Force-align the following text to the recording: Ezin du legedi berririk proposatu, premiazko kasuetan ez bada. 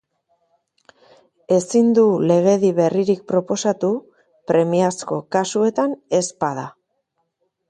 Ezin 1.57 1.91
du 1.97 2.05
legedi 2.31 2.71
berririk 2.79 3.21
proposatu, 3.33 3.93
premiazko 4.53 5.19
kasuetan 5.37 5.95
ez 6.23 6.25
bada. 6.47 6.67